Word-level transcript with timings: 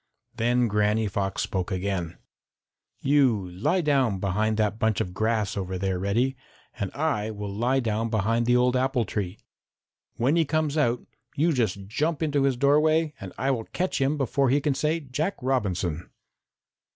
Then 0.33 0.67
Granny 0.67 1.07
Fox 1.07 1.43
spoke 1.43 1.71
again: 1.71 2.17
"You 3.01 3.51
lie 3.51 3.81
down 3.81 4.17
behind 4.17 4.57
that 4.57 4.79
bunch 4.79 4.99
of 4.99 5.13
grass 5.13 5.55
over 5.55 5.77
there, 5.77 5.99
Reddy, 5.99 6.35
and 6.79 6.89
I 6.95 7.29
will 7.29 7.53
lie 7.53 7.79
down 7.81 8.09
behind 8.09 8.47
the 8.47 8.55
old 8.55 8.75
apple 8.75 9.05
tree. 9.05 9.37
When 10.15 10.35
he 10.37 10.43
comes 10.43 10.75
out, 10.75 11.05
you 11.35 11.53
just 11.53 11.85
jump 11.85 12.23
into 12.23 12.45
his 12.45 12.57
doorway 12.57 13.13
and 13.21 13.31
I 13.37 13.51
will 13.51 13.65
catch 13.65 14.01
him 14.01 14.17
before 14.17 14.49
he 14.49 14.59
can 14.59 14.73
say 14.73 15.01
Jack 15.01 15.35
Robinson." 15.39 16.09